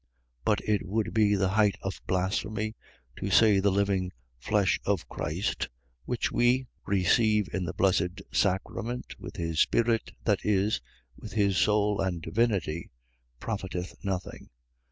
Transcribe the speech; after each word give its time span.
But 0.43 0.61
it 0.61 0.87
would 0.87 1.13
be 1.13 1.35
the 1.35 1.49
height 1.49 1.77
of 1.83 2.01
blasphemy, 2.07 2.75
to 3.17 3.29
say 3.29 3.59
the 3.59 3.69
living 3.69 4.11
flesh 4.39 4.79
of 4.83 5.07
Christ 5.07 5.69
(which 6.05 6.31
we 6.31 6.65
receive 6.87 7.47
in 7.53 7.65
the 7.65 7.73
blessed 7.75 8.19
sacarament, 8.31 9.13
with 9.19 9.35
his 9.35 9.59
spirit, 9.59 10.11
that 10.23 10.39
is, 10.43 10.81
with 11.15 11.33
his 11.33 11.57
soul 11.59 12.01
and 12.01 12.19
divinity) 12.19 12.89
profiteth 13.39 13.93
nothing. 14.03 14.49